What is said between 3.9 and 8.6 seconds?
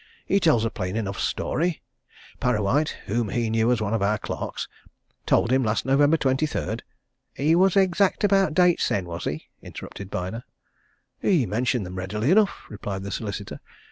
of our clerks, told him, last November 23rd" "He was exact about